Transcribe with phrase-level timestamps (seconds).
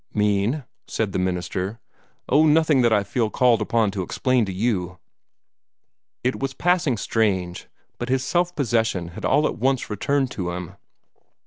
[0.15, 1.79] "Mean?" said the minister.
[2.27, 4.97] "Oh, nothing that I feel called upon to explain to you."
[6.23, 7.67] It was passing strange,
[7.99, 10.75] but his self possession had all at once returned to him.